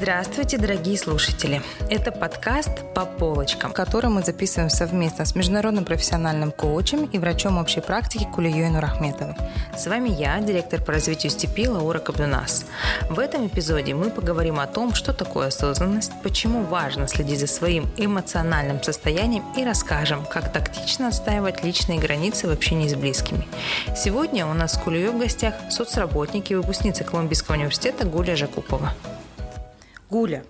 [0.00, 1.60] Здравствуйте, дорогие слушатели!
[1.90, 7.80] Это подкаст «По полочкам», который мы записываем совместно с международным профессиональным коучем и врачом общей
[7.80, 9.34] практики Кулией Нурахметовой.
[9.76, 12.64] С вами я, директор по развитию степи Лаура Кабдунас.
[13.10, 17.90] В этом эпизоде мы поговорим о том, что такое осознанность, почему важно следить за своим
[17.96, 23.48] эмоциональным состоянием и расскажем, как тактично отстаивать личные границы в общении с близкими.
[23.96, 28.92] Сегодня у нас с Кулией в гостях соцработник и выпускница Колумбийского университета Гуля Жакупова.
[30.10, 30.44] Гуля,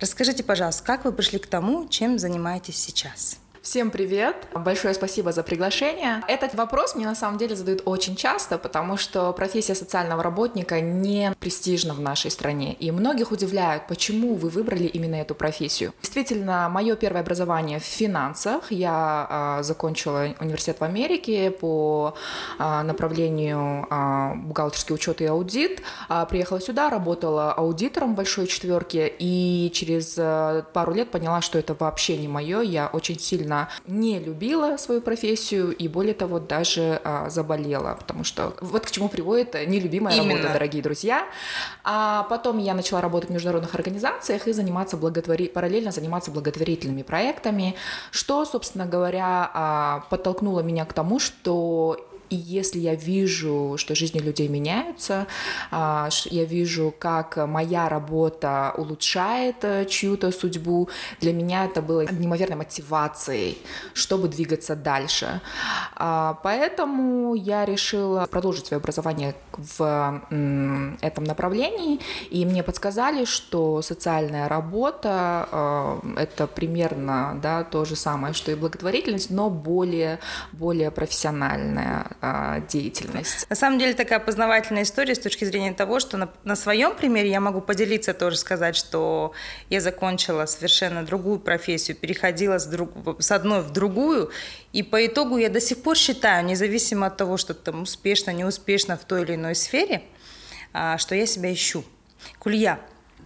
[0.00, 3.38] расскажите, пожалуйста, как вы пришли к тому, чем занимаетесь сейчас?
[3.62, 4.48] Всем привет!
[4.54, 6.22] Большое спасибо за приглашение.
[6.28, 11.34] Этот вопрос мне на самом деле задают очень часто, потому что профессия социального работника не
[11.38, 12.72] престижна в нашей стране.
[12.72, 15.92] И многих удивляют, почему вы выбрали именно эту профессию.
[16.00, 18.72] Действительно, мое первое образование в финансах.
[18.72, 22.14] Я э, закончила университет в Америке по
[22.58, 25.82] э, направлению э, бухгалтерский учет и аудит.
[26.08, 31.76] Э, приехала сюда, работала аудитором большой четверке и через э, пару лет поняла, что это
[31.78, 32.62] вообще не мое.
[32.62, 38.24] Я очень сильно сильно не любила свою профессию и, более того, даже а, заболела, потому
[38.24, 40.34] что вот к чему приводит нелюбимая Именно.
[40.34, 41.26] работа, дорогие друзья.
[41.84, 45.48] А потом я начала работать в международных организациях и заниматься благотвори...
[45.48, 47.74] параллельно заниматься благотворительными проектами,
[48.10, 54.20] что, собственно говоря, а, подтолкнуло меня к тому, что и если я вижу, что жизни
[54.20, 55.26] людей меняются,
[55.70, 60.88] а, я вижу, как моя работа улучшает э, чью-то судьбу,
[61.20, 63.58] для меня это было неимоверной мотивацией,
[63.94, 65.40] чтобы двигаться дальше.
[65.96, 70.22] А, поэтому я решила продолжить свое образование в
[71.00, 72.00] этом направлении,
[72.30, 78.54] и мне подсказали, что социальная работа э,— это примерно да, то же самое, что и
[78.54, 80.20] благотворительность, но более,
[80.52, 83.48] более профессиональная а, деятельность.
[83.48, 87.30] На самом деле такая познавательная история с точки зрения того, что на, на своем примере
[87.30, 89.32] я могу поделиться тоже сказать, что
[89.70, 94.30] я закончила совершенно другую профессию, переходила с, друг, с одной в другую,
[94.72, 98.98] и по итогу я до сих пор считаю, независимо от того, что там успешно, неуспешно
[98.98, 100.02] в той или иной сфере,
[100.74, 101.84] а, что я себя ищу.
[102.38, 102.80] Кулья,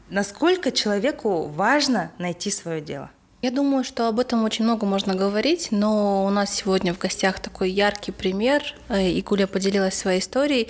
[0.09, 3.11] насколько человеку важно найти свое дело?
[3.45, 7.41] Я думаю, что об этом очень много можно говорить, но у нас сегодня в гостях
[7.41, 10.69] такой яркий пример, э, и Гуля поделилась своей историей.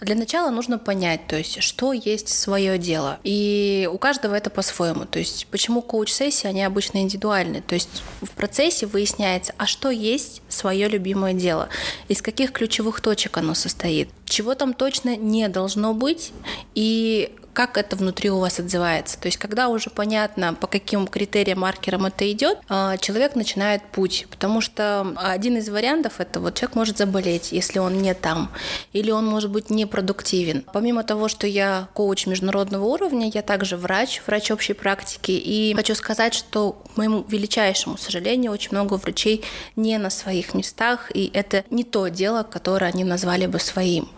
[0.00, 3.18] Для начала нужно понять, то есть, что есть свое дело.
[3.24, 5.04] И у каждого это по-своему.
[5.04, 7.60] То есть, почему коуч-сессии, они обычно индивидуальны.
[7.60, 11.70] То есть, в процессе выясняется, а что есть свое любимое дело,
[12.06, 16.32] из каких ключевых точек оно состоит, чего там точно не должно быть,
[16.74, 19.20] и как это внутри у вас отзывается.
[19.20, 24.26] То есть, когда уже понятно, по каким критериям, маркерам это идет, а, человек начинает путь.
[24.30, 28.50] Потому что один из вариантов это вот человек может заболеть, если он не там,
[28.92, 30.64] или он может быть непродуктивен.
[30.72, 35.32] Помимо того, что я коуч международного уровня, я также врач, врач общей практики.
[35.32, 39.44] И хочу сказать, что к моему величайшему сожалению, очень много врачей
[39.76, 44.08] не на своих местах, и это не то дело, которое они назвали бы своим.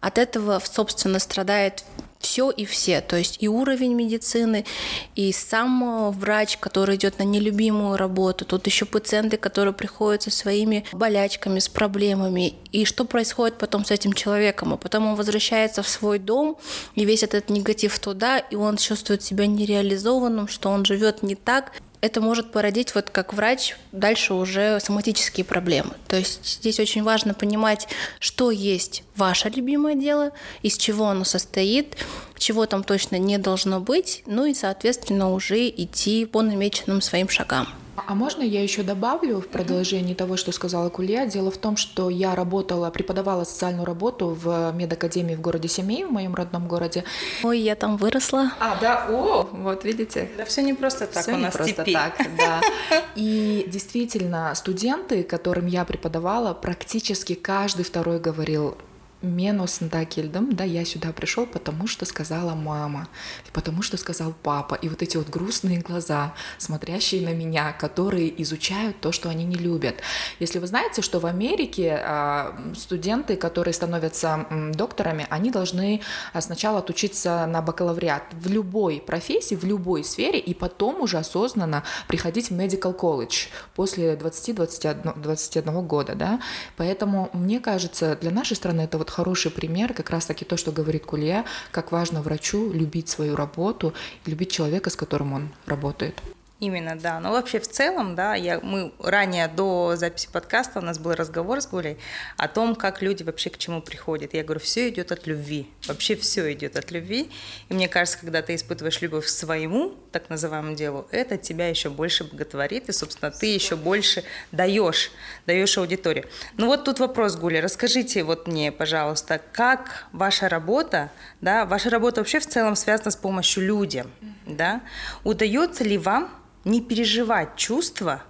[0.00, 1.84] От этого, собственно, страдает
[2.20, 4.66] все и все, то есть и уровень медицины,
[5.14, 10.84] и сам врач, который идет на нелюбимую работу, тут еще пациенты, которые приходят со своими
[10.92, 15.88] болячками, с проблемами, и что происходит потом с этим человеком, а потом он возвращается в
[15.88, 16.58] свой дом,
[16.94, 21.72] и весь этот негатив туда, и он чувствует себя нереализованным, что он живет не так,
[22.00, 25.94] это может породить, вот как врач, дальше уже соматические проблемы.
[26.08, 27.88] То есть здесь очень важно понимать,
[28.18, 31.96] что есть ваше любимое дело, из чего оно состоит,
[32.38, 37.68] чего там точно не должно быть, ну и, соответственно, уже идти по намеченным своим шагам.
[38.06, 41.26] А можно я еще добавлю в продолжении того, что сказала Кулья?
[41.26, 46.10] Дело в том, что я работала, преподавала социальную работу в медакадемии в городе Семей, в
[46.10, 47.04] моем родном городе.
[47.42, 48.52] Ой, я там выросла.
[48.60, 50.28] А, да, о, вот видите.
[50.36, 51.94] Да все не просто так все у нас просто теперь.
[51.94, 52.60] так, да.
[53.16, 58.76] И действительно, студенты, которым я преподавала, практически каждый второй говорил,
[59.22, 63.08] Менус Дакельдом, да, я сюда пришел, потому что сказала мама,
[63.52, 64.74] потому что сказал папа.
[64.76, 69.56] И вот эти вот грустные глаза, смотрящие на меня, которые изучают то, что они не
[69.56, 69.96] любят.
[70.38, 76.00] Если вы знаете, что в Америке а, студенты, которые становятся докторами, они должны
[76.32, 81.84] а, сначала отучиться на бакалавриат в любой профессии, в любой сфере, и потом уже осознанно
[82.08, 86.40] приходить в medical college после 20-21 21 года, да.
[86.76, 91.04] Поэтому, мне кажется, для нашей страны это вот хороший пример, как раз-таки то, что говорит
[91.04, 93.92] Кулья, как важно врачу любить свою работу,
[94.26, 96.22] любить человека, с которым он работает.
[96.60, 97.20] Именно, да.
[97.20, 101.62] Но вообще в целом, да, я, мы ранее до записи подкаста у нас был разговор
[101.62, 101.96] с Гулей
[102.36, 104.34] о том, как люди вообще к чему приходят.
[104.34, 105.70] Я говорю, все идет от любви.
[105.88, 107.30] Вообще все идет от любви.
[107.70, 111.88] И мне кажется, когда ты испытываешь любовь к своему, так называемому делу, это тебя еще
[111.88, 114.22] больше боготворит, и, собственно, ты еще больше
[114.52, 115.12] даешь,
[115.46, 116.26] даешь аудитории.
[116.58, 121.10] Ну вот тут вопрос, Гуля, расскажите вот мне, пожалуйста, как ваша работа,
[121.40, 124.10] да, ваша работа вообще в целом связана с помощью людям,
[124.44, 124.82] да?
[125.24, 126.30] Удается ли вам
[126.64, 128.22] не переживать чувства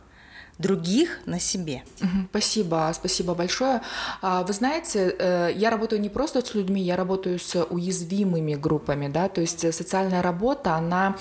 [0.60, 1.82] других на себе.
[2.30, 3.80] Спасибо, спасибо большое.
[4.22, 9.08] А, вы знаете, э, я работаю не просто с людьми, я работаю с уязвимыми группами,
[9.08, 11.16] да, то есть социальная работа, она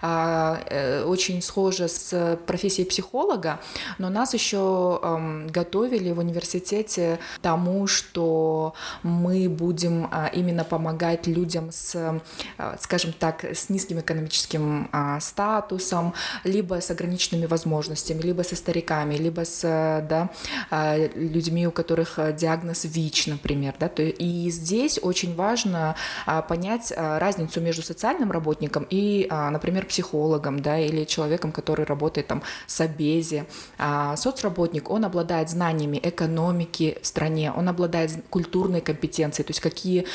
[0.00, 3.60] а, э, очень схожа с профессией психолога,
[3.98, 5.00] но нас еще
[5.50, 12.20] готовили в университете тому, что мы будем а, именно помогать людям с,
[12.80, 14.88] скажем так, с низким экономическим
[15.20, 16.14] статусом,
[16.44, 19.62] либо с ограниченными возможностями, либо со стариками стариками, либо с
[20.08, 20.30] да,
[20.70, 23.74] а, людьми, у которых а, диагноз ВИЧ, например.
[23.80, 25.94] Да, и здесь очень важно
[26.26, 32.42] а, понять разницу между социальным работником и, например, психологом да, или человеком, который работает там,
[32.66, 33.44] с обези.
[34.16, 40.06] Соцработник, он обладает знаниями экономики в стране, он обладает культурной компетенцией, то есть какие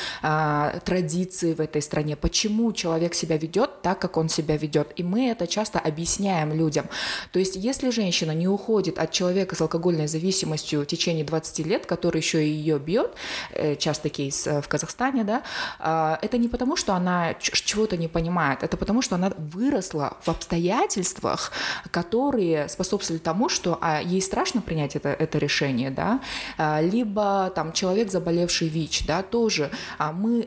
[0.86, 4.94] традиции в этой стране, почему человек себя ведет так, как он себя ведет.
[4.96, 6.86] И мы это часто объясняем людям.
[7.32, 8.59] То есть если женщина не уходит
[9.00, 13.14] от человека с алкогольной зависимостью в течение 20 лет, который еще и ее бьет,
[13.52, 15.44] э, часто кейс э, в Казахстане, да,
[15.80, 20.30] а, это не потому, что она чего-то не понимает, это потому, что она выросла в
[20.30, 21.52] обстоятельствах,
[21.92, 26.22] которые способствовали тому, что а, ей страшно принять это, это решение, да,
[26.58, 29.72] а, либо там человек, заболевший ВИЧ, да, тоже
[30.14, 30.46] мы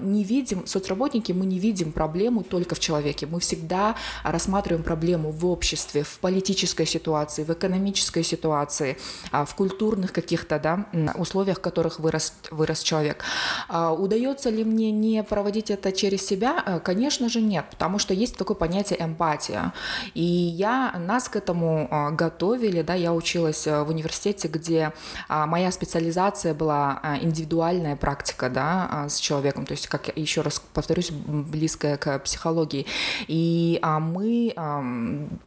[0.00, 5.46] не видим, соцработники, мы не видим проблему только в человеке, мы всегда рассматриваем проблему в
[5.46, 8.96] обществе, в политической ситуации, в экономической ситуации,
[9.32, 10.86] а, в культурных каких-то да,
[11.16, 13.24] условиях, в которых вырос, вырос человек.
[13.68, 16.62] А, удается ли мне не проводить это через себя?
[16.66, 19.72] Э, конечно же нет, потому что есть такое понятие эмпатия.
[20.14, 24.92] И я, нас к этому а, готовили, да, я училась э, в университете, где
[25.28, 31.96] моя специализация была индивидуальная практика да, с человеком, то есть, как еще раз повторюсь, близкая
[31.96, 32.86] к психологии.
[33.26, 34.54] И мы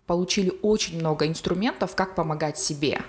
[0.08, 3.00] получили очень много инструментов, вариантов, как помогать себе.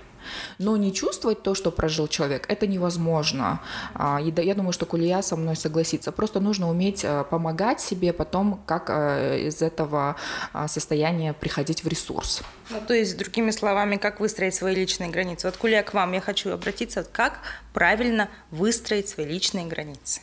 [0.58, 3.58] Но не чувствовать то, что прожил человек, это невозможно.
[3.94, 6.12] А, и я думаю, что Кулия со мной согласится.
[6.12, 10.14] Просто нужно уметь э, помогать себе потом, как э, из этого
[10.52, 12.42] а, состояния приходить в ресурс.
[12.70, 15.48] Ну, то есть, другими словами, как выстроить свои личные границы.
[15.48, 17.40] Вот, Кулия, к вам я хочу обратиться, как
[17.72, 20.20] правильно выстроить свои личные границы.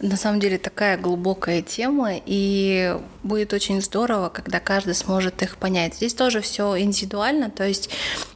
[0.00, 5.94] На самом деле такая глубокая тема, и будет очень здорово, когда каждый сможет их понять.
[5.94, 7.88] Здесь тоже все индивидуально, то есть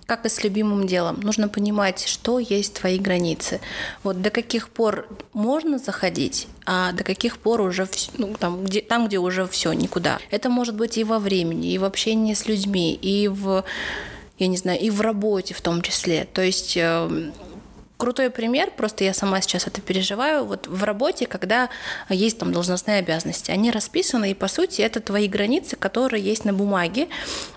[0.07, 3.61] как и с любимым делом, нужно понимать, что есть твои границы.
[4.03, 7.87] Вот до каких пор можно заходить, а до каких пор уже
[8.19, 10.19] ну, там, где, там, где уже все, никуда.
[10.31, 13.65] Это может быть и во времени, и в общении с людьми, и в
[14.39, 16.27] я не знаю, и в работе в том числе.
[16.33, 17.33] То есть эм,
[18.01, 21.69] Крутой пример, просто я сама сейчас это переживаю, вот в работе, когда
[22.09, 26.55] есть там должностные обязанности, они расписаны, и по сути это твои границы, которые есть на
[26.55, 27.09] бумаге,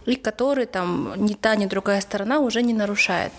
[0.06, 3.32] и которые там ни та, ни другая сторона уже не нарушает.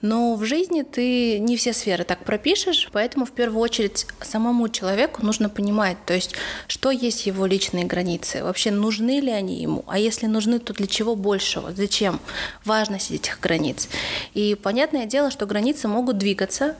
[0.00, 5.24] Но в жизни ты не все сферы так пропишешь, поэтому в первую очередь самому человеку
[5.24, 6.34] нужно понимать, то есть
[6.68, 10.86] что есть его личные границы, вообще нужны ли они ему, а если нужны, то для
[10.86, 12.20] чего большего, зачем,
[12.64, 13.88] важность этих границ.
[14.34, 16.76] И понятное дело, что границы могут двигаться,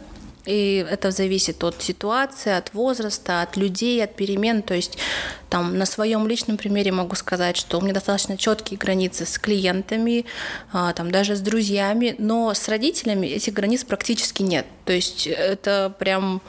[0.48, 4.62] и это зависит от ситуации, от возраста, от людей, от перемен.
[4.62, 4.96] То есть
[5.50, 10.24] там на своем личном примере могу сказать, что у меня достаточно четкие границы с клиентами,
[10.72, 14.64] а, там даже с друзьями, но с родителями этих границ практически нет.
[14.86, 16.40] То есть это прям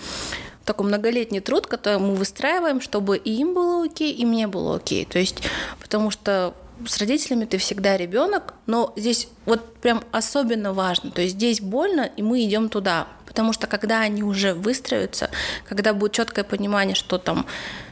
[0.64, 5.04] такой многолетний труд, который мы выстраиваем, чтобы и им было окей, и мне было окей.
[5.04, 5.42] То есть,
[5.82, 6.54] потому что
[6.86, 11.12] с родителями ты всегда ребенок, но здесь вот прям особенно важно.
[11.12, 13.08] То есть здесь больно, и мы идем туда.
[13.40, 15.30] Потому что когда они уже выстроятся,
[15.66, 17.46] когда будет четкое понимание, что там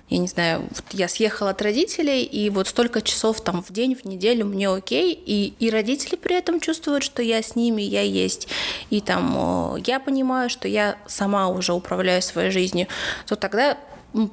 [0.09, 3.95] я не знаю, вот я съехала от родителей, и вот столько часов там в день,
[3.95, 8.01] в неделю мне окей, и, и родители при этом чувствуют, что я с ними, я
[8.01, 8.49] есть,
[8.89, 12.87] и там я понимаю, что я сама уже управляю своей жизнью,
[13.25, 13.77] то тогда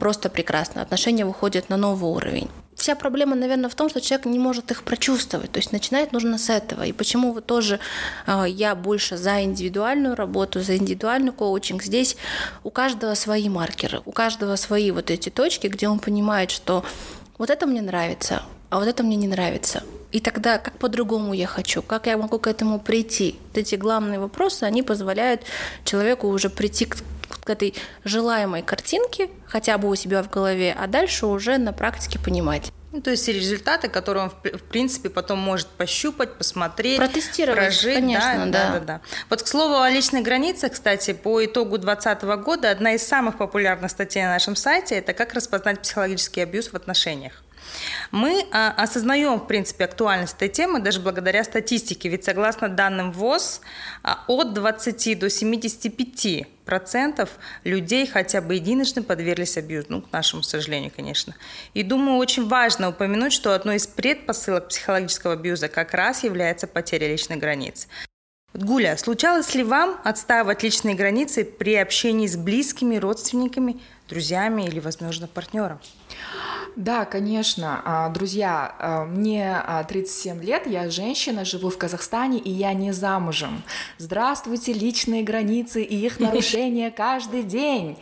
[0.01, 0.83] просто прекрасно.
[0.83, 2.51] Отношения выходят на новый уровень
[2.85, 5.51] вся проблема, наверное, в том, что человек не может их прочувствовать.
[5.51, 6.83] То есть начинать нужно с этого.
[6.85, 7.81] И почему вы тоже
[8.27, 11.83] э, я больше за индивидуальную работу, за индивидуальный коучинг.
[11.83, 12.17] Здесь
[12.63, 16.85] у каждого свои маркеры, у каждого свои вот эти точки, где он понимает, что
[17.39, 19.83] вот это мне нравится, а вот это мне не нравится.
[20.15, 23.37] И тогда как по-другому я хочу, как я могу к этому прийти?
[23.49, 25.43] Вот эти главные вопросы, они позволяют
[25.85, 26.97] человеку уже прийти к
[27.43, 32.19] к этой желаемой картинке, хотя бы у себя в голове, а дальше уже на практике
[32.19, 32.73] понимать.
[32.93, 37.95] Ну, то есть результаты, которые он, в принципе, потом может пощупать, посмотреть, протестировать, прожить.
[37.95, 38.73] конечно, да, да.
[38.73, 43.05] да, да, Вот, к слову, о личной границе, кстати, по итогу 2020 года одна из
[43.05, 47.44] самых популярных статей на нашем сайте– это «Как распознать психологический абьюз в отношениях».
[48.15, 53.61] Мы а, осознаем, в принципе, актуальность этой темы даже благодаря статистике, ведь согласно данным ВОЗ,
[54.05, 57.31] а, от 20 до 75 процентов
[57.65, 61.35] людей хотя бы единожды подверглись абьюзу, ну, к нашему сожалению, конечно.
[61.75, 67.09] И думаю, очень важно упомянуть, что одной из предпосылок психологического абьюза как раз является потеря
[67.09, 67.89] личной границы.
[68.55, 75.27] Гуля, случалось ли вам отстаивать личные границы при общении с близкими, родственниками, друзьями или, возможно,
[75.27, 75.81] партнером?
[76.77, 77.83] Да, конечно.
[77.85, 82.93] А, друзья, а, мне 37 а, лет, я женщина, живу в Казахстане, и я не
[82.93, 83.63] замужем.
[83.99, 87.97] Здравствуйте, личные границы и их нарушения каждый день.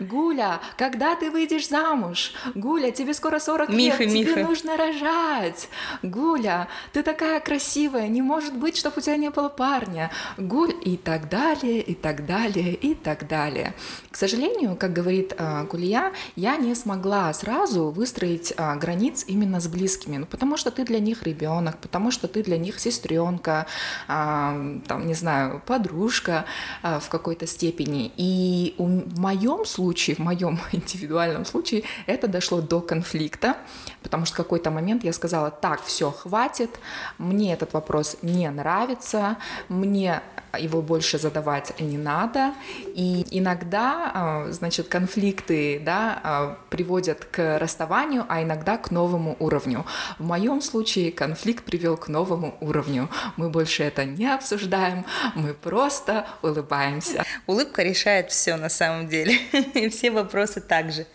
[0.00, 2.32] Гуля, когда ты выйдешь замуж?
[2.54, 4.32] Гуля, тебе скоро 40 мифы, лет, мифы.
[4.32, 5.68] тебе нужно рожать.
[6.02, 10.10] Гуля, ты такая красивая, не может быть, чтобы у тебя не было парня.
[10.38, 13.74] Гуль, и так далее, и так далее, и так далее.
[14.10, 15.34] К сожалению, как говорит
[15.70, 20.70] Гулья, я не смогла сразу выстроить выстроить а, границ именно с близкими, ну, потому что
[20.70, 23.66] ты для них ребенок, потому что ты для них сестренка,
[24.08, 24.54] а,
[24.86, 26.44] там, не знаю, подружка
[26.82, 28.12] а, в какой-то степени.
[28.16, 33.56] И у, в моем случае, в моем индивидуальном случае, это дошло до конфликта,
[34.04, 36.70] потому что в какой-то момент я сказала, так, все, хватит,
[37.18, 40.22] мне этот вопрос не нравится, мне
[40.58, 42.54] его больше задавать не надо.
[42.94, 49.84] И иногда, а, значит, конфликты да, а, приводят к расставанию, а иногда к новому уровню.
[50.18, 53.08] В моем случае конфликт привел к новому уровню.
[53.36, 57.24] Мы больше это не обсуждаем, мы просто улыбаемся.
[57.46, 59.34] Улыбка решает все на самом деле,
[59.74, 61.06] и все вопросы также.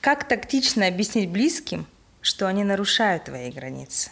[0.00, 1.86] Как тактично объяснить близким,
[2.28, 4.10] что они нарушают твои границы?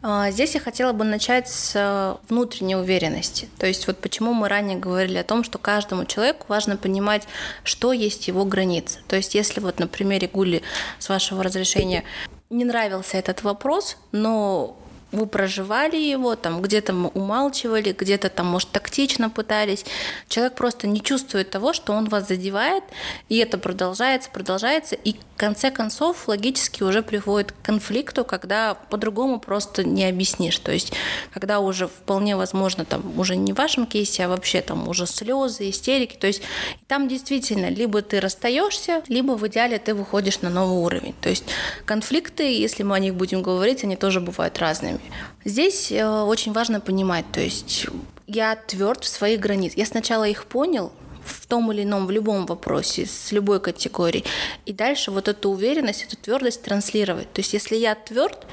[0.00, 3.48] А, здесь я хотела бы начать с э, внутренней уверенности.
[3.58, 7.26] То есть вот почему мы ранее говорили о том, что каждому человеку важно понимать,
[7.64, 9.00] что есть его границы.
[9.08, 10.62] То есть если вот на примере Гули,
[11.00, 12.04] с вашего разрешения,
[12.48, 14.78] не нравился этот вопрос, но
[15.10, 19.84] вы проживали его, там где-то умалчивали, где-то там, может, тактично пытались.
[20.28, 22.84] Человек просто не чувствует того, что он вас задевает,
[23.28, 29.84] и это продолжается, продолжается, и конце концов логически уже приходит к конфликту, когда по-другому просто
[29.84, 30.58] не объяснишь.
[30.58, 30.92] То есть,
[31.32, 35.70] когда уже вполне возможно, там, уже не в вашем кейсе, а вообще там уже слезы,
[35.70, 36.16] истерики.
[36.16, 36.42] То есть,
[36.86, 41.14] там действительно либо ты расстаешься, либо в идеале ты выходишь на новый уровень.
[41.20, 41.44] То есть,
[41.86, 45.00] конфликты, если мы о них будем говорить, они тоже бывают разными.
[45.44, 47.86] Здесь э, очень важно понимать, то есть
[48.26, 49.78] я тверд в своих границах.
[49.78, 50.92] Я сначала их понял,
[51.28, 54.24] в том или ином, в любом вопросе, с любой категорией.
[54.66, 57.32] И дальше вот эту уверенность, эту твердость транслировать.
[57.32, 58.46] То есть если я тверд,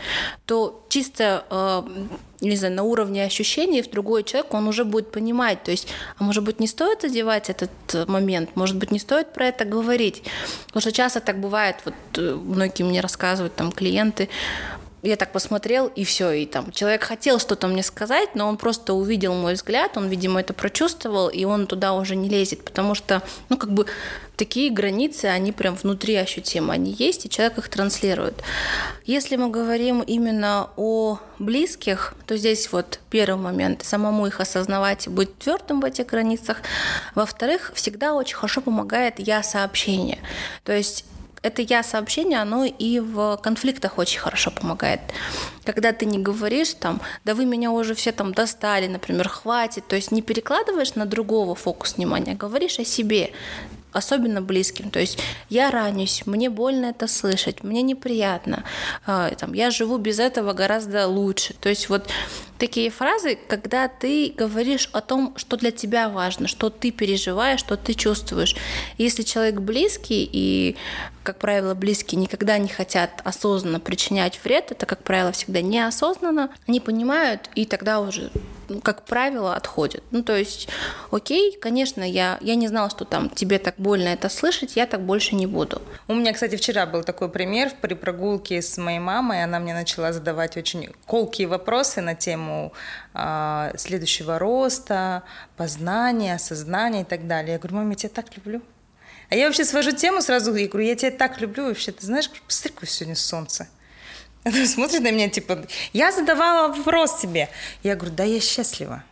[0.45, 1.83] то чисто, э,
[2.41, 5.63] не знаю, на уровне ощущений в другой человек он уже будет понимать.
[5.63, 9.47] То есть, а может быть, не стоит задевать этот момент, может быть, не стоит про
[9.47, 10.23] это говорить.
[10.67, 14.29] Потому что часто так бывает, вот э, многие мне рассказывают, там, клиенты,
[15.05, 18.93] я так посмотрел, и все, и там человек хотел что-то мне сказать, но он просто
[18.93, 23.21] увидел мой взгляд, он, видимо, это прочувствовал, и он туда уже не лезет, потому что,
[23.49, 23.85] ну, как бы
[24.35, 28.41] такие границы, они прям внутри ощутимы, они есть, и человек их транслирует.
[29.05, 35.37] Если мы говорим именно о близких, то здесь вот первый момент, самому их осознавать быть
[35.39, 36.57] твердым в этих границах.
[37.13, 40.19] Во-вторых, всегда очень хорошо помогает я-сообщение.
[40.63, 41.05] То есть
[41.45, 44.99] это я сообщение, оно и в конфликтах очень хорошо помогает.
[45.63, 49.95] Когда ты не говоришь там, да вы меня уже все там достали, например, хватит, то
[49.95, 53.31] есть не перекладываешь на другого фокус внимания, а говоришь о себе
[53.95, 54.89] особенно близким.
[54.89, 55.17] То есть
[55.49, 58.63] я ранюсь, мне больно это слышать, мне неприятно,
[59.05, 61.53] а, там, я живу без этого гораздо лучше.
[61.53, 62.09] То есть вот
[62.57, 67.77] такие фразы, когда ты говоришь о том, что для тебя важно, что ты переживаешь, что
[67.77, 68.55] ты чувствуешь.
[68.97, 70.75] Если человек близкий, и,
[71.23, 76.79] как правило, близкие никогда не хотят осознанно причинять вред, это, как правило, всегда неосознанно, они
[76.79, 78.31] понимают, и тогда уже
[78.83, 80.03] как правило, отходят.
[80.11, 80.67] Ну, то есть,
[81.11, 85.01] окей, конечно, я, я не знала, что там тебе так больно это слышать, я так
[85.01, 85.81] больше не буду.
[86.07, 90.13] У меня, кстати, вчера был такой пример при прогулке с моей мамой, она мне начала
[90.13, 92.73] задавать очень колкие вопросы на тему
[93.13, 95.23] э, следующего роста,
[95.57, 97.53] познания, осознания и так далее.
[97.53, 98.61] Я говорю, мама, я тебя так люблю.
[99.29, 102.29] А я вообще свожу тему сразу, я говорю, я тебя так люблю вообще, ты знаешь,
[102.29, 103.67] посмотри, какое сегодня солнце.
[104.53, 107.49] Она смотрит на меня, типа, я задавала вопрос тебе.
[107.81, 109.03] Я говорю, да я счастлива.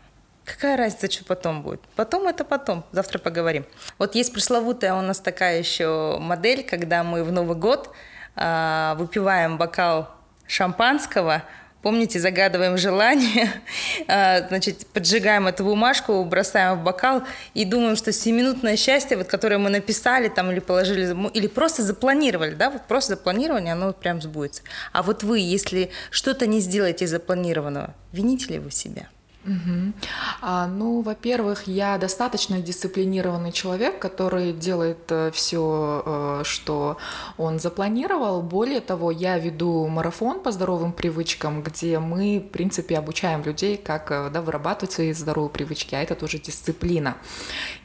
[0.46, 1.82] Какая разница, что потом будет?
[1.96, 2.84] Потом это потом.
[2.92, 3.66] Завтра поговорим.
[3.98, 7.90] Вот есть пресловутая у нас такая еще модель, когда мы в Новый год
[8.36, 10.12] э, выпиваем бокал
[10.46, 11.44] шампанского,
[11.84, 13.52] Помните, загадываем желание,
[14.08, 17.24] а, значит, поджигаем эту бумажку, бросаем в бокал
[17.54, 22.56] и думаем, что семинутное счастье, вот, которое мы написали там или положили, или просто запланировали,
[22.56, 24.64] да, вот просто запланирование, оно прям сбудется.
[24.94, 29.10] А вот вы, если что-то не сделаете запланированного, вините ли вы себя?
[29.46, 29.94] Угу.
[30.42, 36.98] А, ну, во-первых, я достаточно дисциплинированный человек, который делает э, все, э, что
[37.38, 38.42] он запланировал.
[38.42, 44.12] Более того, я веду марафон по здоровым привычкам, где мы, в принципе, обучаем людей, как
[44.12, 47.18] э, да, вырабатывать свои здоровые привычки, а это тоже дисциплина.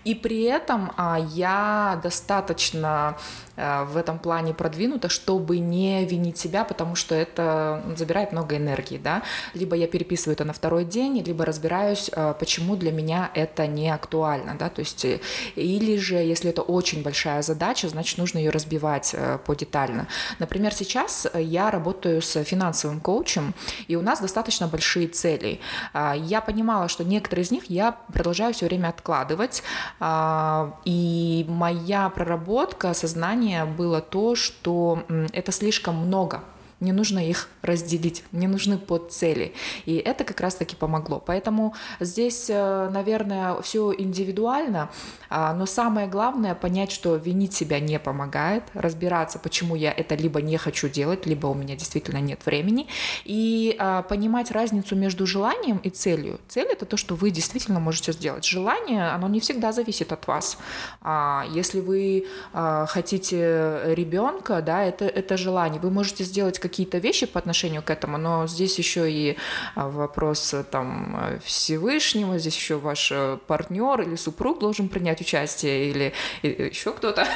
[0.08, 3.16] И при этом а, я достаточно
[3.58, 8.98] Э, в этом плане продвинута, чтобы не винить себя, потому что это забирает много энергии,
[8.98, 9.22] да.
[9.54, 13.90] Либо я переписываю это на второй день, либо разбираюсь, э, почему для меня это не
[13.90, 15.18] актуально, да, то есть э,
[15.56, 20.06] или же, если это очень большая задача, значит, нужно ее разбивать подетально.
[20.38, 23.54] Например, сейчас я работаю с финансовым коучем,
[23.88, 25.60] и у нас достаточно большие цели.
[25.94, 29.62] Я понимала, что некоторые из них я продолжаю все время откладывать,
[30.00, 35.02] и моя проработка сознания было то, что
[35.32, 36.42] это слишком много
[36.80, 39.52] не нужно их разделить, не нужны подцели.
[39.84, 41.22] И это как раз-таки помогло.
[41.24, 44.90] Поэтому здесь, э, наверное, все индивидуально,
[45.28, 50.40] а, но самое главное понять, что винить себя не помогает, разбираться, почему я это либо
[50.40, 52.86] не хочу делать, либо у меня действительно нет времени,
[53.24, 56.40] и а, понимать разницу между желанием и целью.
[56.48, 58.44] Цель— это то, что вы действительно можете сделать.
[58.44, 60.58] Желание, оно не всегда зависит от вас.
[61.00, 65.80] А, если вы хотите ребенка, да, это, это желание.
[65.80, 69.36] Вы можете сделать какие-то вещи по отношению к этому, но здесь еще и
[69.74, 75.20] а, вопрос э, там э, Всевышнего, здесь еще ваш э, партнер или супруг должен принять
[75.20, 77.22] участие, или еще кто-то.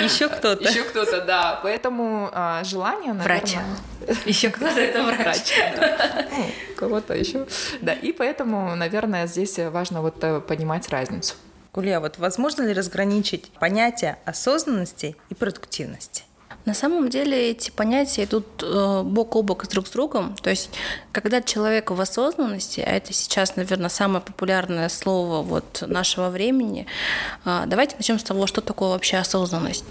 [0.00, 0.68] Еще кто-то.
[0.68, 1.60] Еще кто-то, да.
[1.62, 3.64] Поэтому а, желание, наверное...
[4.00, 4.26] Врач.
[4.26, 5.52] Еще кто-то это врач.
[6.76, 7.46] Кого-то еще.
[7.80, 11.34] Да, и поэтому, наверное, здесь важно вот понимать разницу.
[11.72, 16.24] Кулия, вот возможно ли разграничить понятие осознанности и продуктивности?
[16.64, 20.34] На самом деле эти понятия идут э, бок о бок друг с другом.
[20.42, 20.70] То есть,
[21.12, 26.86] когда человек в осознанности, а это сейчас, наверное, самое популярное слово вот нашего времени,
[27.44, 29.84] э, давайте начнем с того, что такое вообще осознанность.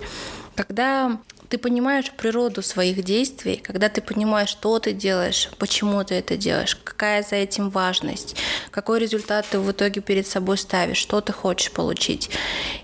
[0.56, 6.38] Когда ты понимаешь природу своих действий, когда ты понимаешь, что ты делаешь, почему ты это
[6.38, 8.36] делаешь, какая за этим важность,
[8.70, 12.30] какой результат ты в итоге перед собой ставишь, что ты хочешь получить.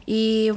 [0.08, 0.52] И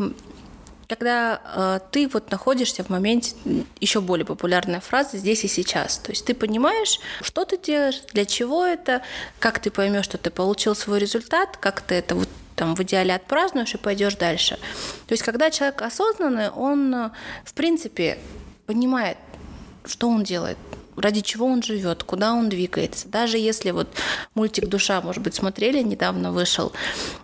[0.88, 3.37] когда э, ты вот находишься в моменте,
[3.79, 5.98] еще более популярная фраза «здесь и сейчас».
[5.98, 9.03] То есть ты понимаешь, что ты делаешь, для чего это,
[9.38, 13.14] как ты поймешь, что ты получил свой результат, как ты это вот там в идеале
[13.14, 14.59] отпразднуешь и пойдешь дальше.
[15.07, 17.11] То есть когда человек осознанный, он э,
[17.44, 18.18] в принципе
[18.66, 19.18] понимает,
[19.85, 20.57] что он делает,
[21.00, 23.08] ради чего он живет, куда он двигается.
[23.08, 23.88] Даже если вот
[24.34, 26.72] мультик «Душа», может быть, смотрели, недавно вышел,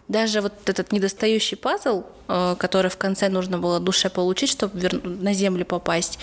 [0.08, 5.32] даже вот этот недостающий пазл, э, который в конце нужно было душе получить, чтобы на
[5.32, 6.18] землю попасть,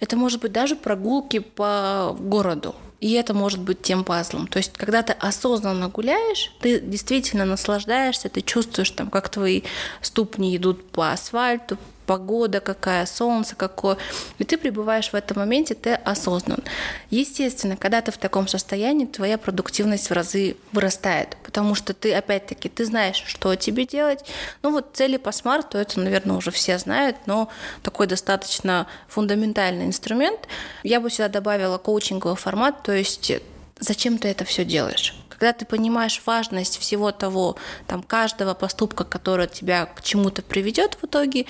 [0.00, 2.74] это может быть даже прогулки по городу.
[3.00, 4.46] И это может быть тем пазлом.
[4.46, 9.62] То есть, когда ты осознанно гуляешь, ты действительно наслаждаешься, ты чувствуешь, там, как твои
[10.00, 13.96] ступни идут по асфальту, погода какая, солнце какое,
[14.38, 16.62] и ты пребываешь в этом моменте, ты осознан.
[17.10, 22.68] Естественно, когда ты в таком состоянии, твоя продуктивность в разы вырастает, потому что ты, опять-таки,
[22.68, 24.24] ты знаешь, что тебе делать.
[24.62, 27.48] Ну вот цели по смарту, это, наверное, уже все знают, но
[27.82, 30.40] такой достаточно фундаментальный инструмент.
[30.82, 33.32] Я бы сюда добавила коучинговый формат, то есть
[33.78, 35.14] зачем ты это все делаешь?
[35.44, 41.04] Когда ты понимаешь важность всего того, там, каждого поступка, который тебя к чему-то приведет в
[41.04, 41.44] итоге,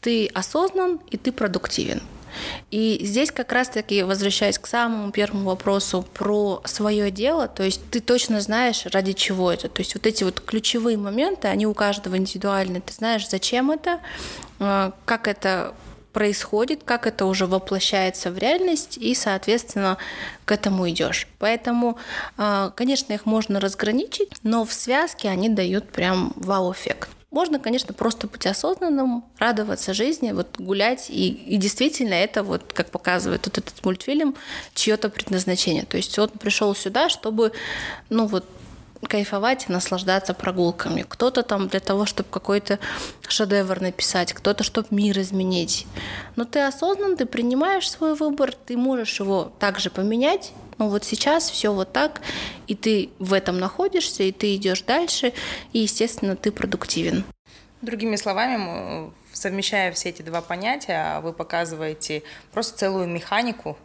[0.00, 2.02] ты осознан и ты продуктивен.
[2.70, 7.98] И здесь как раз-таки возвращаясь к самому первому вопросу про свое дело, то есть ты
[7.98, 9.68] точно знаешь, ради чего это.
[9.68, 12.80] То есть вот эти вот ключевые моменты, они у каждого индивидуальны.
[12.80, 13.98] Ты знаешь, зачем это,
[14.60, 15.74] а, как это
[16.16, 19.98] происходит, как это уже воплощается в реальность, и, соответственно,
[20.46, 21.28] к этому идешь.
[21.38, 21.98] Поэтому,
[22.38, 27.10] а, конечно, их можно разграничить, но в связке они дают прям вау-эффект.
[27.30, 32.88] Можно, конечно, просто быть осознанным, радоваться жизни, вот гулять, и, и действительно это, вот, как
[32.88, 34.36] показывает вот этот мультфильм,
[34.72, 35.84] чье-то предназначение.
[35.84, 37.52] То есть он пришел сюда, чтобы,
[38.08, 38.46] ну вот,
[39.02, 42.78] кайфовать наслаждаться прогулками, кто-то там для того, чтобы какой-то
[43.28, 45.86] шедевр написать, кто-то, чтобы мир изменить.
[46.36, 51.50] Но ты осознан, ты принимаешь свой выбор, ты можешь его также поменять, но вот сейчас
[51.50, 52.20] все вот так,
[52.66, 55.32] и ты в этом находишься, и ты идешь дальше,
[55.72, 57.24] и, естественно, ты продуктивен.
[57.82, 63.76] Другими словами, совмещая все эти два понятия, вы показываете просто целую механику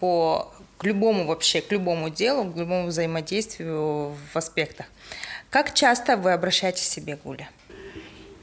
[0.00, 4.86] по к любому вообще, к любому делу, к любому взаимодействию в аспектах.
[5.50, 7.48] Как часто вы обращаетесь к себе, Гуля?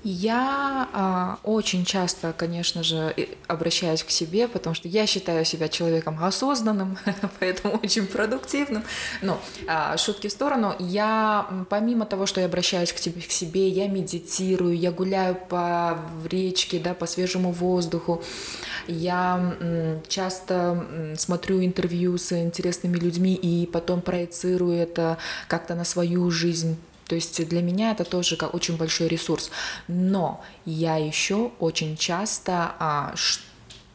[0.08, 3.16] Я а, очень часто, конечно же,
[3.48, 7.00] обращаюсь к себе, потому что я считаю себя человеком осознанным,
[7.40, 8.84] поэтому очень продуктивным.
[9.24, 10.76] Но а, шутки в сторону.
[10.78, 15.98] Я, помимо того, что я обращаюсь к, тебе, к себе, я медитирую, я гуляю по
[16.30, 18.22] речке, да, по свежему воздуху.
[18.88, 25.84] Я м, часто м, смотрю интервью с интересными людьми и потом проецирую это как-то на
[25.84, 29.52] свою жизнь то есть для меня это тоже как очень большой ресурс.
[29.88, 33.14] Но я еще очень часто а,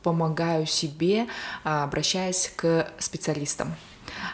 [0.03, 1.27] помогаю себе,
[1.65, 3.75] а, обращаясь к специалистам.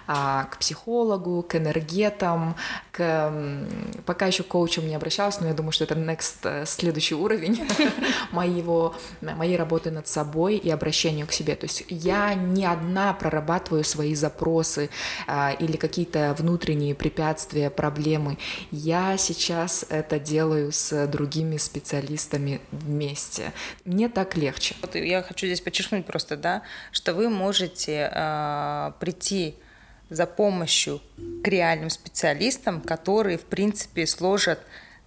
[0.06, 2.56] А, к психологу, к энергетам,
[2.92, 3.32] к...
[4.04, 7.66] Пока еще к коучам не обращалась, но я думаю, что это next, э, следующий уровень
[8.32, 11.56] моего, моей работы над собой и обращению к себе.
[11.56, 14.90] То есть я не одна прорабатываю свои запросы
[15.26, 18.38] а, или какие-то внутренние препятствия, проблемы.
[18.70, 23.52] Я сейчас это делаю с другими специалистами вместе.
[23.84, 24.74] Мне так легче.
[24.82, 29.56] Вот я хочу здесь подчеркнуть просто, да, что вы можете э, прийти
[30.10, 31.00] за помощью
[31.42, 34.60] к реальным специалистам, которые, в принципе, сложат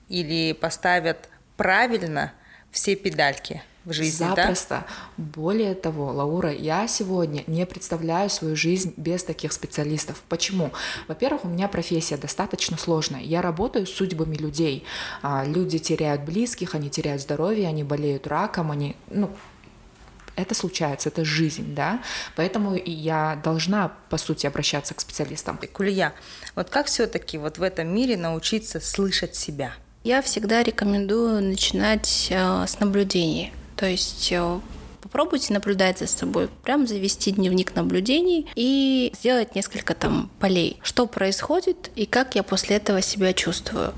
[0.10, 2.34] или поставят правильно
[2.72, 4.86] все педальки в жизни, Запросто.
[4.86, 5.24] Да?
[5.24, 10.22] Более того, Лаура, я сегодня не представляю свою жизнь без таких специалистов.
[10.28, 10.72] Почему?
[11.08, 13.22] Во-первых, у меня профессия достаточно сложная.
[13.22, 14.84] Я работаю с судьбами людей.
[15.22, 19.32] А, люди теряют близких, они теряют здоровье, они болеют раком, они, ну,
[20.42, 22.02] это случается, это жизнь, да,
[22.36, 25.60] поэтому я должна, по сути, обращаться к специалистам.
[25.72, 26.14] Кулия,
[26.56, 29.74] вот как все-таки вот в этом мире научиться слышать себя?
[30.04, 34.60] Я всегда рекомендую начинать э, с наблюдений, то есть э,
[35.02, 41.90] попробуйте наблюдать за собой, прям завести дневник наблюдений и сделать несколько там полей, что происходит
[41.96, 43.94] и как я после этого себя чувствую.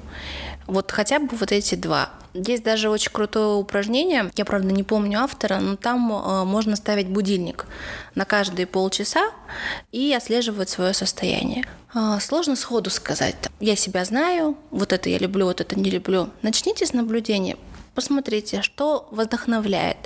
[0.68, 2.12] Вот хотя бы вот эти два.
[2.34, 7.08] Есть даже очень крутое упражнение, я, правда, не помню автора, но там э, можно ставить
[7.08, 7.66] будильник
[8.16, 9.32] на каждые полчаса
[9.92, 11.66] и отслеживать свое состояние.
[11.94, 16.30] Э, сложно сходу сказать, я себя знаю, вот это я люблю, вот это не люблю.
[16.42, 17.58] Начните с наблюдения,
[17.96, 19.98] посмотрите, что вдохновляет.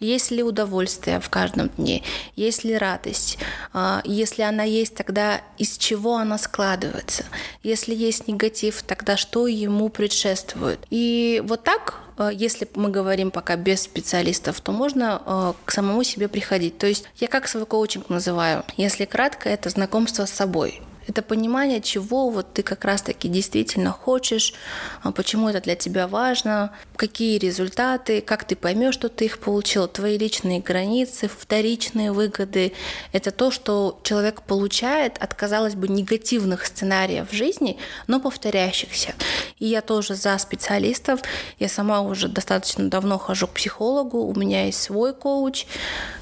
[0.00, 2.02] Есть ли удовольствие в каждом дне,
[2.36, 3.38] есть ли радость.
[3.72, 7.24] А, если она есть, тогда из чего она складывается.
[7.62, 10.80] Если есть негатив, тогда что ему предшествует.
[10.90, 16.02] И вот так а, если мы говорим пока без специалистов, то можно а, к самому
[16.02, 16.78] себе приходить.
[16.78, 18.64] То есть я как свой коучинг называю?
[18.76, 20.82] Если кратко, это знакомство с собой.
[21.06, 24.54] Это понимание, чего вот ты как раз-таки действительно хочешь,
[25.02, 29.86] а, почему это для тебя важно, какие результаты, как ты поймешь, что ты их получил,
[29.88, 32.72] твои личные границы, вторичные выгоды.
[33.12, 39.14] Это то, что человек получает от, казалось бы, негативных сценариев в жизни, но повторяющихся.
[39.58, 41.20] И я тоже за специалистов.
[41.58, 45.66] Я сама уже достаточно давно хожу к психологу, у меня есть свой коуч.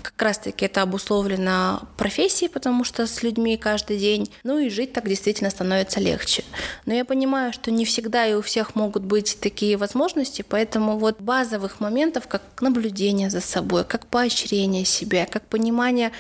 [0.02, 4.30] Как раз-таки это обусловлено профессией, потому что с людьми каждый день.
[4.42, 6.44] Ну и жить так действительно становится легче.
[6.86, 11.20] Но я понимаю, что не всегда и у всех могут быть такие возможности, поэтому вот
[11.20, 16.12] базовых моментов, как наблюдение за собой, как поощрение себя, как понимание,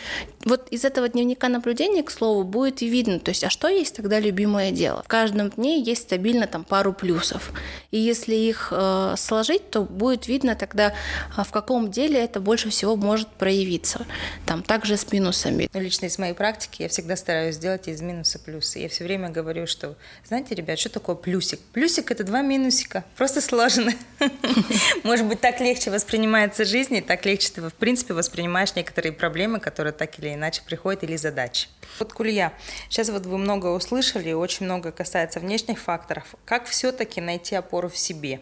[0.44, 3.96] вот из этого дневника наблюдения, к слову, будет и видно, то есть, а что есть
[3.96, 5.02] тогда любимое дело?
[5.02, 7.52] В каждом дне есть стабильно там пару плюсов.
[7.90, 10.94] И если их э, сложить, то будет видно тогда,
[11.36, 14.06] а, в каком деле это больше всего может проявиться.
[14.46, 15.68] Там также с минусами.
[15.72, 18.78] Лично из моей практики я всегда стараюсь сделать из минуса плюсы.
[18.80, 21.60] Я все время говорю, что, знаете, ребят, что такое плюсик?
[21.72, 23.92] Плюсик– это два минусика, просто сложно.
[25.04, 29.60] Может быть, так легче воспринимается жизнь, и так легче ты, в принципе, воспринимаешь некоторые проблемы,
[29.60, 31.68] которые так или иначе приходят, или задачи.
[31.98, 32.52] Вот, Кулья,
[32.88, 36.34] сейчас вот вы много услышали, очень много касается внешних факторов.
[36.44, 38.40] Как все-таки найти опору в себе,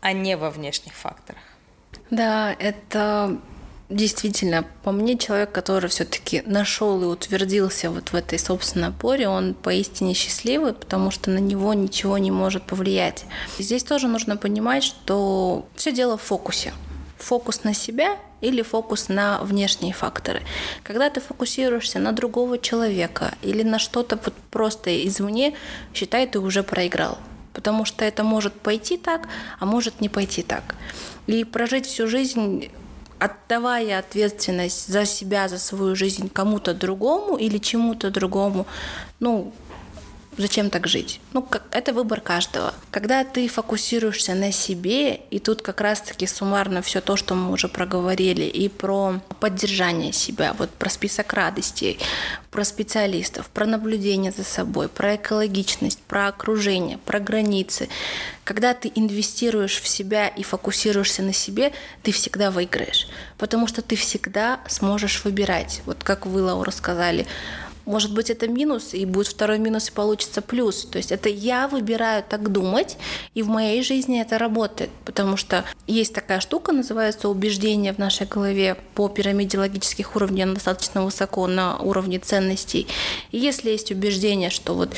[0.00, 1.42] а не во внешних факторах?
[2.10, 3.38] Да, это
[3.90, 9.52] Действительно, по мне, человек, который все-таки нашел и утвердился вот в этой собственной опоре, он
[9.52, 13.26] поистине счастливый, потому что на него ничего не может повлиять.
[13.58, 16.72] Здесь тоже нужно понимать, что все дело в фокусе.
[17.18, 20.42] фокус на себя или фокус на внешние факторы.
[20.82, 25.54] Когда ты фокусируешься на другого человека или на что-то вот просто извне,
[25.94, 27.18] считай, ты уже проиграл.
[27.52, 29.28] Потому что это может пойти так,
[29.60, 30.74] а может не пойти так.
[31.26, 32.70] И прожить всю жизнь
[33.24, 38.66] отдавая ответственность за себя, за свою жизнь кому-то другому или чему-то другому,
[39.20, 39.52] ну,
[40.36, 41.20] зачем так жить?
[41.32, 42.74] Ну, как, это выбор каждого.
[42.90, 47.68] Когда ты фокусируешься на себе, и тут как раз-таки суммарно все то, что мы уже
[47.68, 51.98] проговорили, и про поддержание себя, вот про список радостей,
[52.50, 57.88] про специалистов, про наблюдение за собой, про экологичность, про окружение, про границы.
[58.44, 63.96] Когда ты инвестируешь в себя и фокусируешься на себе, ты всегда выиграешь, потому что ты
[63.96, 65.82] всегда сможешь выбирать.
[65.86, 67.26] Вот как вы, Лаура, сказали,
[67.86, 70.84] может быть, это минус, и будет второй минус, и получится плюс.
[70.84, 72.96] То есть это я выбираю так думать,
[73.34, 74.90] и в моей жизни это работает.
[75.04, 80.54] Потому что есть такая штука, называется убеждение в нашей голове по пирамиде логических уровней, она
[80.54, 82.86] достаточно высоко на уровне ценностей.
[83.30, 84.94] И если есть убеждение, что вот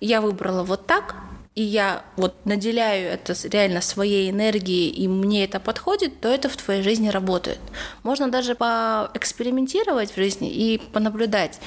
[0.00, 1.14] я выбрала вот так,
[1.54, 6.56] и я вот наделяю это реально своей энергией, и мне это подходит, то это в
[6.56, 7.60] твоей жизни работает.
[8.02, 11.60] Можно даже поэкспериментировать в жизни и понаблюдать.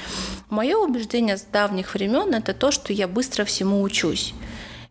[0.50, 4.34] Мое убеждение с давних времен это то, что я быстро всему учусь.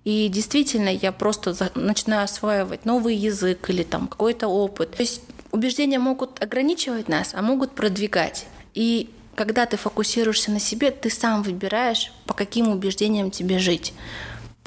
[0.04, 4.96] И действительно, я просто начинаю осваивать новый язык или там какой-то опыт.
[4.96, 8.48] То есть убеждения могут ограничивать нас, а могут продвигать.
[8.74, 13.94] И когда ты фокусируешься на себе, ты сам выбираешь, по каким убеждениям тебе жить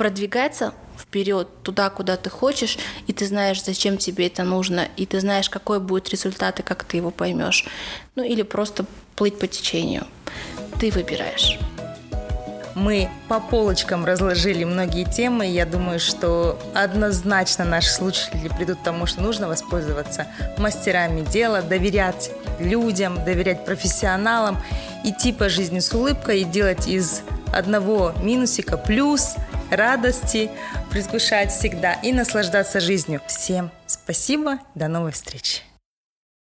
[0.01, 5.21] продвигаться вперед туда, куда ты хочешь, и ты знаешь, зачем тебе это нужно, и ты
[5.21, 7.67] знаешь, какой будет результат и как ты его поймешь.
[8.17, 10.07] Ну или просто плыть по течению.
[10.81, 11.59] Ты выбираешь.
[12.75, 15.47] Мы по полочкам разложили многие темы.
[15.47, 22.31] Я думаю, что однозначно наши слушатели придут к тому, что нужно воспользоваться мастерами дела, доверять
[22.59, 24.57] людям, доверять профессионалам,
[25.05, 27.21] идти по жизни с улыбкой и делать из
[27.53, 29.35] одного минусика плюс–
[29.71, 30.51] радости
[30.91, 33.21] предвкушать всегда и наслаждаться жизнью.
[33.27, 35.63] Всем спасибо, до новой встречи.